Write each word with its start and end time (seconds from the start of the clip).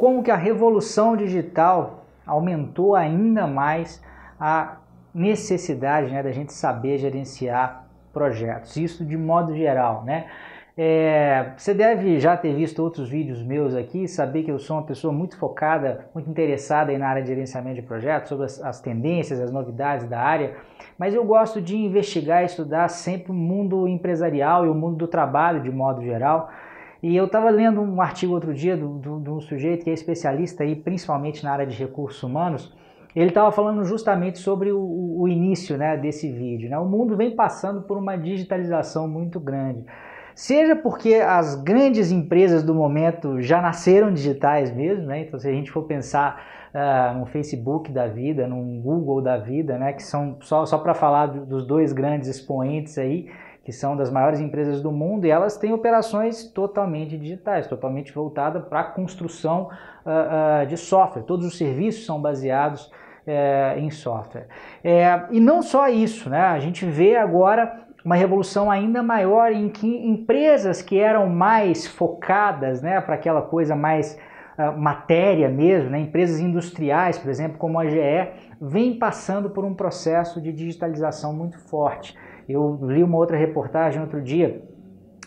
como 0.00 0.22
que 0.22 0.30
a 0.30 0.36
revolução 0.36 1.14
digital 1.14 2.06
aumentou 2.26 2.96
ainda 2.96 3.46
mais 3.46 4.02
a 4.40 4.78
necessidade 5.14 6.10
né, 6.10 6.22
da 6.22 6.32
gente 6.32 6.54
saber 6.54 6.96
gerenciar 6.96 7.84
projetos. 8.10 8.78
Isso 8.78 9.04
de 9.04 9.18
modo 9.18 9.54
geral, 9.54 10.02
né? 10.02 10.24
É, 10.74 11.52
você 11.54 11.74
deve 11.74 12.18
já 12.18 12.34
ter 12.34 12.54
visto 12.54 12.82
outros 12.82 13.10
vídeos 13.10 13.42
meus 13.42 13.74
aqui, 13.74 14.08
saber 14.08 14.42
que 14.42 14.50
eu 14.50 14.58
sou 14.58 14.78
uma 14.78 14.86
pessoa 14.86 15.12
muito 15.12 15.36
focada, 15.36 16.06
muito 16.14 16.30
interessada 16.30 16.96
na 16.96 17.06
área 17.06 17.20
de 17.20 17.28
gerenciamento 17.28 17.76
de 17.76 17.82
projetos, 17.82 18.30
sobre 18.30 18.46
as, 18.46 18.58
as 18.62 18.80
tendências, 18.80 19.38
as 19.38 19.52
novidades 19.52 20.08
da 20.08 20.18
área, 20.18 20.56
mas 20.96 21.12
eu 21.12 21.22
gosto 21.26 21.60
de 21.60 21.76
investigar 21.76 22.40
e 22.40 22.46
estudar 22.46 22.88
sempre 22.88 23.32
o 23.32 23.34
mundo 23.34 23.86
empresarial 23.86 24.64
e 24.64 24.70
o 24.70 24.74
mundo 24.74 24.96
do 24.96 25.06
trabalho 25.06 25.60
de 25.60 25.70
modo 25.70 26.00
geral. 26.00 26.50
E 27.02 27.16
eu 27.16 27.24
estava 27.24 27.48
lendo 27.48 27.80
um 27.80 28.00
artigo 28.00 28.34
outro 28.34 28.52
dia 28.52 28.76
de 28.76 28.84
um 28.84 29.40
sujeito 29.40 29.84
que 29.84 29.90
é 29.90 29.92
especialista 29.92 30.62
aí, 30.62 30.76
principalmente 30.76 31.42
na 31.42 31.52
área 31.52 31.66
de 31.66 31.76
recursos 31.76 32.22
humanos, 32.22 32.74
ele 33.16 33.28
estava 33.30 33.50
falando 33.50 33.84
justamente 33.84 34.38
sobre 34.38 34.70
o, 34.70 35.20
o 35.20 35.28
início 35.28 35.76
né, 35.76 35.96
desse 35.96 36.30
vídeo. 36.30 36.68
Né? 36.68 36.78
O 36.78 36.84
mundo 36.84 37.16
vem 37.16 37.34
passando 37.34 37.82
por 37.82 37.96
uma 37.96 38.16
digitalização 38.16 39.08
muito 39.08 39.40
grande. 39.40 39.84
Seja 40.34 40.76
porque 40.76 41.14
as 41.14 41.54
grandes 41.54 42.10
empresas 42.10 42.62
do 42.62 42.74
momento 42.74 43.40
já 43.42 43.60
nasceram 43.60 44.12
digitais 44.12 44.74
mesmo, 44.74 45.06
né? 45.06 45.20
Então, 45.20 45.38
se 45.38 45.46
a 45.46 45.52
gente 45.52 45.70
for 45.70 45.82
pensar 45.82 46.42
uh, 46.72 47.18
no 47.18 47.26
Facebook 47.26 47.90
da 47.90 48.06
vida, 48.06 48.46
no 48.46 48.80
Google 48.80 49.20
da 49.20 49.36
vida, 49.36 49.76
né? 49.76 49.92
Que 49.92 50.02
são 50.02 50.38
só, 50.40 50.64
só 50.64 50.78
para 50.78 50.94
falar 50.94 51.26
dos 51.26 51.66
dois 51.66 51.92
grandes 51.92 52.28
expoentes 52.28 52.96
aí, 52.96 53.28
que 53.64 53.72
são 53.72 53.96
das 53.96 54.10
maiores 54.10 54.40
empresas 54.40 54.82
do 54.82 54.90
mundo, 54.90 55.26
e 55.26 55.30
elas 55.30 55.56
têm 55.56 55.72
operações 55.72 56.44
totalmente 56.44 57.16
digitais, 57.16 57.66
totalmente 57.66 58.12
voltadas 58.12 58.64
para 58.64 58.80
a 58.80 58.84
construção 58.84 59.68
uh, 60.04 60.64
uh, 60.64 60.66
de 60.66 60.76
software. 60.76 61.22
Todos 61.22 61.46
os 61.46 61.58
serviços 61.58 62.06
são 62.06 62.20
baseados 62.20 62.90
é, 63.26 63.78
em 63.78 63.90
software. 63.90 64.46
É, 64.82 65.26
e 65.30 65.40
não 65.40 65.62
só 65.62 65.88
isso, 65.88 66.30
né? 66.30 66.40
A 66.40 66.58
gente 66.58 66.84
vê 66.84 67.16
agora 67.16 67.84
uma 68.04 68.16
revolução 68.16 68.70
ainda 68.70 69.02
maior 69.02 69.52
em 69.52 69.68
que 69.68 69.86
empresas 69.86 70.80
que 70.80 70.98
eram 70.98 71.28
mais 71.28 71.86
focadas 71.86 72.80
né, 72.80 73.00
para 73.00 73.14
aquela 73.14 73.42
coisa 73.42 73.76
mais 73.76 74.18
uh, 74.58 74.76
matéria 74.78 75.48
mesmo, 75.48 75.90
né, 75.90 76.00
empresas 76.00 76.40
industriais, 76.40 77.18
por 77.18 77.28
exemplo, 77.28 77.58
como 77.58 77.78
a 77.78 77.86
GE, 77.86 78.30
vem 78.60 78.98
passando 78.98 79.50
por 79.50 79.64
um 79.64 79.74
processo 79.74 80.40
de 80.40 80.50
digitalização 80.50 81.34
muito 81.34 81.58
forte. 81.58 82.16
Eu 82.48 82.78
li 82.82 83.02
uma 83.02 83.16
outra 83.16 83.36
reportagem 83.36 84.00
outro 84.00 84.22
dia 84.22 84.62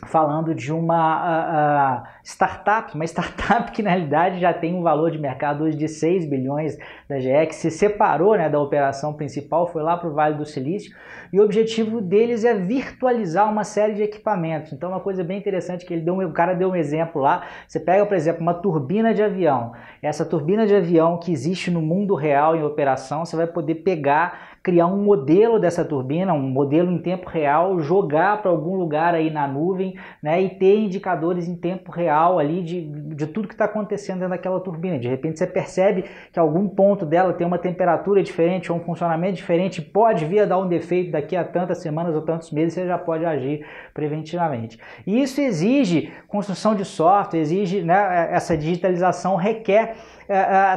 falando 0.06 0.53
de 0.53 0.72
uma 0.72 2.02
uh, 2.02 2.03
uh, 2.03 2.08
startup, 2.23 2.94
uma 2.95 3.06
startup 3.06 3.72
que 3.72 3.81
na 3.81 3.92
realidade 3.92 4.39
já 4.39 4.53
tem 4.53 4.73
um 4.73 4.81
valor 4.81 5.11
de 5.11 5.17
mercado 5.17 5.64
hoje 5.64 5.78
de 5.78 5.88
6 5.88 6.30
bilhões 6.30 6.78
da 7.08 7.19
GE, 7.19 7.47
que 7.47 7.56
se 7.56 7.72
separou 7.72 8.36
né, 8.36 8.50
da 8.50 8.59
operação 8.59 9.14
principal, 9.14 9.67
foi 9.67 9.81
lá 9.81 9.97
para 9.97 10.09
o 10.09 10.14
Vale 10.14 10.36
do 10.36 10.45
Silício, 10.45 10.94
e 11.31 11.39
o 11.39 11.44
objetivo 11.44 12.02
deles 12.02 12.44
é 12.45 12.53
virtualizar 12.53 13.50
uma 13.50 13.64
série 13.64 13.94
de 13.94 14.03
equipamentos. 14.03 14.73
Então 14.73 14.89
uma 14.89 15.00
coisa 15.00 15.23
bem 15.23 15.38
interessante 15.38 15.86
que 15.86 15.94
ele 15.94 16.02
deu, 16.02 16.17
o 16.17 16.34
cara 16.34 16.53
deu 16.53 16.69
um 16.69 16.75
exemplo 16.75 17.22
lá, 17.22 17.44
você 17.67 17.80
pega, 17.80 18.06
por 18.06 18.16
exemplo, 18.16 18.41
uma 18.41 18.53
turbina 18.53 19.14
de 19.14 19.23
avião, 19.23 19.73
essa 20.02 20.25
turbina 20.25 20.66
de 20.66 20.75
avião 20.75 21.17
que 21.17 21.31
existe 21.31 21.72
no 21.72 21.81
mundo 21.81 22.16
real 22.16 22.56
em 22.56 22.64
operação, 22.64 23.25
você 23.25 23.36
vai 23.36 23.47
poder 23.47 23.75
pegar 23.75 24.52
criar 24.64 24.88
um 24.88 25.03
modelo 25.03 25.59
dessa 25.59 25.83
turbina, 25.83 26.33
um 26.33 26.39
modelo 26.39 26.89
em 26.89 26.97
tempo 26.97 27.30
real, 27.30 27.81
jogar 27.81 28.42
para 28.42 28.50
algum 28.50 28.75
lugar 28.75 29.14
aí 29.14 29.30
na 29.30 29.45
nuvem, 29.45 29.95
né, 30.22 30.42
e 30.42 30.52
ter 30.52 30.80
indicadores 30.80 31.50
em 31.50 31.56
tempo 31.56 31.92
real 31.92 32.39
ali 32.39 32.64
de, 32.64 32.81
de 32.81 33.28
tudo 33.28 33.47
que 33.50 33.53
está 33.53 33.66
acontecendo 33.66 34.19
dentro 34.19 34.30
daquela 34.30 34.61
turbina. 34.61 34.97
De 34.97 35.09
repente 35.09 35.38
você 35.38 35.45
percebe 35.45 36.06
que 36.31 36.39
algum 36.39 36.69
ponto 36.69 37.06
dela 37.06 37.34
tem 37.34 37.45
uma 37.45 37.58
temperatura 37.58 38.23
diferente 38.23 38.72
ou 38.72 38.78
um 38.78 38.81
funcionamento 38.81 39.34
diferente, 39.34 39.81
pode 39.81 40.23
vir 40.23 40.39
a 40.39 40.45
dar 40.45 40.58
um 40.58 40.67
defeito 40.67 41.11
daqui 41.11 41.36
a 41.36 41.44
tantas 41.44 41.80
semanas 41.80 42.16
ou 42.16 42.22
tantos 42.22 42.50
meses, 42.50 42.73
você 42.73 42.88
já 42.88 42.97
pode 42.97 43.25
agir 43.25 43.66
preventivamente. 43.94 44.79
E 45.06 45.22
isso 45.22 45.41
exige 45.41 46.13
construção 46.25 46.73
de 46.73 46.85
software, 46.85 47.41
exige 47.41 47.81
né, 47.81 48.29
essa 48.31 48.57
digitalização 48.57 49.35
requer 49.35 49.96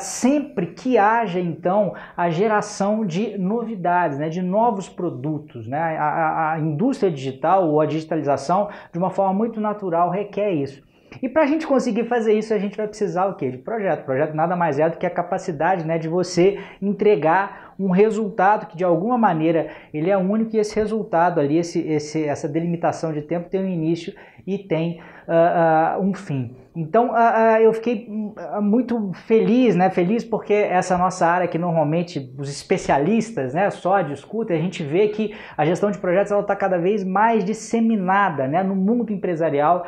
sempre 0.01 0.67
que 0.67 0.99
haja 0.99 1.41
então 1.41 1.95
a 2.17 2.31
geração 2.31 3.05
de 3.05 3.39
novidades, 3.39 4.19
né, 4.19 4.29
de 4.29 4.43
novos 4.43 4.89
produtos. 4.89 5.67
Né? 5.67 5.79
A, 5.79 6.05
a, 6.05 6.53
a 6.55 6.61
indústria 6.61 7.11
digital 7.11 7.69
ou 7.69 7.81
a 7.81 7.87
digitalização, 7.87 8.69
de 8.93 8.99
uma 8.99 9.11
forma 9.11 9.33
muito 9.33 9.61
natural, 9.61 10.11
requer 10.11 10.53
isso. 10.53 10.87
E 11.23 11.29
para 11.29 11.43
a 11.43 11.47
gente 11.47 11.67
conseguir 11.67 12.05
fazer 12.05 12.35
isso, 12.35 12.53
a 12.53 12.59
gente 12.59 12.77
vai 12.77 12.87
precisar 12.87 13.27
o 13.27 13.35
quê? 13.35 13.51
De 13.51 13.59
projeto. 13.59 14.05
Projeto 14.05 14.35
nada 14.35 14.55
mais 14.55 14.79
é 14.79 14.89
do 14.89 14.99
que 14.99 15.07
a 15.07 15.11
capacidade 15.11 15.85
né, 15.85 15.99
de 15.99 16.09
você 16.09 16.61
entregar 16.81 17.66
um 17.79 17.91
resultado 17.91 18.67
que 18.67 18.77
de 18.77 18.85
alguma 18.85 19.19
maneira 19.19 19.69
ele 19.93 20.11
é 20.11 20.17
único 20.17 20.57
e 20.57 20.59
esse 20.59 20.75
resultado 20.75 21.41
ali, 21.41 21.59
esse, 21.59 21.81
esse, 21.81 22.25
essa 22.25 22.49
delimitação 22.49 23.13
de 23.13 23.23
tempo 23.23 23.49
tem 23.49 23.63
um 23.63 23.69
início 23.69 24.15
e 24.47 24.59
tem 24.59 25.01
uh, 25.27 25.99
uh, 25.99 26.03
um 26.03 26.15
fim. 26.15 26.55
Então 26.75 27.11
uh, 27.11 27.59
eu 27.61 27.73
fiquei 27.73 28.07
muito 28.61 29.11
feliz, 29.27 29.75
né? 29.75 29.91
Feliz 29.91 30.23
porque 30.23 30.53
essa 30.53 30.97
nossa 30.97 31.27
área 31.27 31.49
que 31.49 31.59
normalmente 31.59 32.33
os 32.39 32.49
especialistas, 32.49 33.55
né, 33.55 33.71
só 33.71 34.03
discutem, 34.03 34.57
a 34.57 34.61
gente 34.61 34.85
vê 34.85 35.09
que 35.09 35.35
a 35.57 35.65
gestão 35.65 35.91
de 35.91 35.99
projetos 35.99 36.31
ela 36.31 36.43
está 36.43 36.55
cada 36.55 36.79
vez 36.79 37.03
mais 37.03 37.45
disseminada, 37.45 38.47
né, 38.47 38.63
no 38.63 38.77
mundo 38.77 39.13
empresarial 39.13 39.87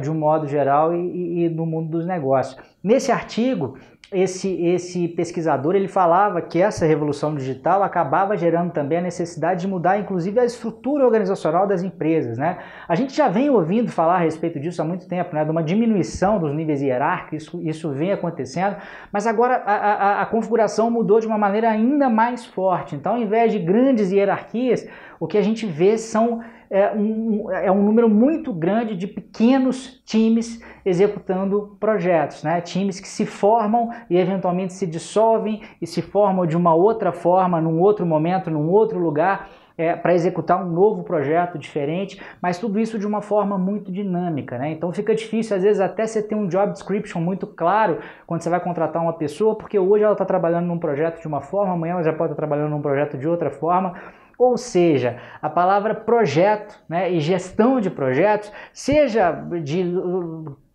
de 0.00 0.10
um 0.10 0.14
modo 0.14 0.46
geral 0.46 0.94
e, 0.94 1.44
e 1.44 1.48
no 1.48 1.64
mundo 1.64 1.90
dos 1.90 2.06
negócios. 2.06 2.58
Nesse 2.82 3.12
artigo 3.12 3.78
esse, 4.12 4.48
esse 4.64 5.08
pesquisador 5.08 5.74
ele 5.74 5.88
falava 5.88 6.40
que 6.40 6.60
essa 6.60 6.84
revolução 6.84 7.34
digital 7.34 7.82
acabava 7.82 8.36
gerando 8.36 8.70
também 8.70 8.98
a 8.98 9.00
necessidade 9.00 9.62
de 9.62 9.68
mudar, 9.68 9.98
inclusive, 9.98 10.38
a 10.38 10.44
estrutura 10.44 11.04
organizacional 11.04 11.66
das 11.66 11.82
empresas. 11.82 12.36
Né? 12.36 12.58
A 12.86 12.94
gente 12.94 13.16
já 13.16 13.28
vem 13.28 13.48
ouvindo 13.48 13.90
falar 13.90 14.16
a 14.16 14.18
respeito 14.18 14.60
disso 14.60 14.82
há 14.82 14.84
muito 14.84 15.08
tempo, 15.08 15.34
né? 15.34 15.44
de 15.44 15.50
uma 15.50 15.62
diminuição 15.62 16.38
dos 16.38 16.54
níveis 16.54 16.82
hierárquicos, 16.82 17.42
isso, 17.42 17.62
isso 17.62 17.90
vem 17.90 18.12
acontecendo, 18.12 18.76
mas 19.10 19.26
agora 19.26 19.62
a, 19.64 19.74
a, 19.74 20.22
a 20.22 20.26
configuração 20.26 20.90
mudou 20.90 21.18
de 21.18 21.26
uma 21.26 21.38
maneira 21.38 21.70
ainda 21.70 22.10
mais 22.10 22.44
forte. 22.44 22.94
Então, 22.94 23.14
ao 23.14 23.18
invés 23.18 23.50
de 23.50 23.58
grandes 23.58 24.12
hierarquias, 24.12 24.86
o 25.18 25.26
que 25.26 25.38
a 25.38 25.42
gente 25.42 25.66
vê 25.66 25.96
são 25.96 26.42
é 26.72 26.90
um, 26.90 27.50
é 27.50 27.70
um 27.70 27.82
número 27.82 28.08
muito 28.08 28.50
grande 28.50 28.96
de 28.96 29.06
pequenos 29.06 30.02
times 30.06 30.58
executando 30.86 31.76
projetos, 31.78 32.42
né? 32.42 32.62
times 32.62 32.98
que 32.98 33.06
se 33.06 33.26
formam 33.26 33.90
e 34.08 34.16
eventualmente 34.16 34.72
se 34.72 34.86
dissolvem 34.86 35.60
e 35.82 35.86
se 35.86 36.00
formam 36.00 36.46
de 36.46 36.56
uma 36.56 36.74
outra 36.74 37.12
forma, 37.12 37.60
num 37.60 37.78
outro 37.78 38.06
momento, 38.06 38.50
num 38.50 38.70
outro 38.70 38.98
lugar, 38.98 39.50
é, 39.76 39.94
para 39.94 40.14
executar 40.14 40.64
um 40.64 40.70
novo 40.70 41.02
projeto 41.02 41.58
diferente, 41.58 42.20
mas 42.40 42.58
tudo 42.58 42.80
isso 42.80 42.98
de 42.98 43.06
uma 43.06 43.20
forma 43.20 43.58
muito 43.58 43.92
dinâmica. 43.92 44.56
Né? 44.56 44.72
Então 44.72 44.90
fica 44.92 45.14
difícil, 45.14 45.54
às 45.54 45.62
vezes, 45.62 45.80
até 45.80 46.06
você 46.06 46.22
ter 46.22 46.34
um 46.34 46.46
job 46.46 46.72
description 46.72 47.20
muito 47.20 47.46
claro 47.46 47.98
quando 48.26 48.40
você 48.40 48.48
vai 48.48 48.60
contratar 48.60 49.02
uma 49.02 49.12
pessoa, 49.12 49.54
porque 49.54 49.78
hoje 49.78 50.04
ela 50.04 50.12
está 50.12 50.24
trabalhando 50.24 50.66
num 50.66 50.78
projeto 50.78 51.20
de 51.20 51.28
uma 51.28 51.42
forma, 51.42 51.74
amanhã 51.74 51.92
ela 51.92 52.02
já 52.02 52.14
pode 52.14 52.32
estar 52.32 52.36
trabalhando 52.40 52.70
num 52.70 52.80
projeto 52.80 53.18
de 53.18 53.28
outra 53.28 53.50
forma. 53.50 53.94
Ou 54.42 54.56
seja, 54.56 55.18
a 55.40 55.48
palavra 55.48 55.94
projeto 55.94 56.76
né, 56.88 57.08
e 57.12 57.20
gestão 57.20 57.80
de 57.80 57.88
projetos, 57.88 58.50
seja 58.72 59.30
de 59.62 59.84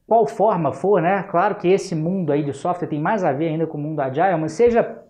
qual 0.08 0.26
forma 0.26 0.72
for, 0.72 1.02
né? 1.02 1.24
Claro 1.24 1.56
que 1.56 1.68
esse 1.68 1.94
mundo 1.94 2.32
aí 2.32 2.46
de 2.46 2.54
software 2.54 2.88
tem 2.88 3.02
mais 3.02 3.26
a 3.26 3.34
ver 3.34 3.50
ainda 3.50 3.68
com 3.68 3.78
o 3.78 3.82
mundo 3.82 4.00
agile, 4.00 4.38
mas 4.38 4.54
seja 4.54 5.04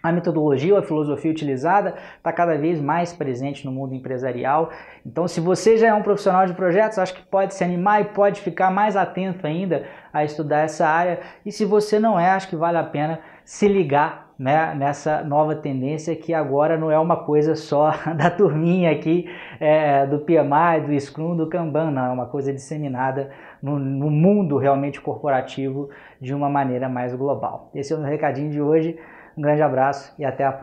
a 0.00 0.12
metodologia 0.12 0.74
ou 0.74 0.78
a 0.78 0.82
filosofia 0.84 1.28
utilizada 1.28 1.96
está 2.16 2.32
cada 2.32 2.56
vez 2.56 2.80
mais 2.80 3.12
presente 3.12 3.66
no 3.66 3.72
mundo 3.72 3.96
empresarial. 3.96 4.70
Então, 5.04 5.26
se 5.26 5.40
você 5.40 5.76
já 5.76 5.88
é 5.88 5.94
um 5.94 6.02
profissional 6.02 6.46
de 6.46 6.54
projetos, 6.54 7.00
acho 7.00 7.14
que 7.14 7.22
pode 7.22 7.52
se 7.52 7.64
animar 7.64 8.00
e 8.00 8.04
pode 8.04 8.40
ficar 8.40 8.70
mais 8.70 8.94
atento 8.96 9.44
ainda 9.44 9.86
a 10.12 10.22
estudar 10.22 10.60
essa 10.60 10.86
área. 10.86 11.18
E 11.44 11.50
se 11.50 11.64
você 11.64 11.98
não 11.98 12.20
é, 12.20 12.30
acho 12.30 12.48
que 12.48 12.54
vale 12.54 12.78
a 12.78 12.84
pena 12.84 13.18
se 13.44 13.66
ligar 13.66 14.23
né, 14.38 14.74
nessa 14.74 15.22
nova 15.22 15.54
tendência 15.54 16.14
que 16.16 16.34
agora 16.34 16.76
não 16.76 16.90
é 16.90 16.98
uma 16.98 17.16
coisa 17.24 17.54
só 17.54 17.92
da 18.16 18.30
turminha 18.30 18.90
aqui 18.90 19.30
é, 19.60 20.06
do 20.06 20.18
PMI, 20.20 20.86
do 20.86 21.00
Scrum, 21.00 21.36
do 21.36 21.48
Kanban, 21.48 21.90
não, 21.90 22.06
é 22.06 22.10
uma 22.10 22.26
coisa 22.26 22.52
disseminada 22.52 23.30
no, 23.62 23.78
no, 23.78 24.10
mundo 24.10 24.58
realmente 24.58 25.00
corporativo 25.00 25.88
de 26.20 26.34
uma 26.34 26.48
maneira 26.48 26.88
mais 26.88 27.14
global. 27.14 27.70
Esse 27.74 27.92
é 27.92 27.96
o 27.96 28.00
meu 28.00 28.08
recadinho 28.08 28.50
de 28.50 28.60
hoje, 28.60 28.98
um 29.36 29.42
grande 29.42 29.62
abraço 29.62 30.14
e 30.18 30.24
até 30.24 30.44
a 30.44 30.52
próxima. 30.52 30.62